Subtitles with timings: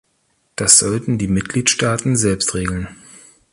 [0.55, 2.87] Das sollten die Mitgliedstaaten selbst regeln.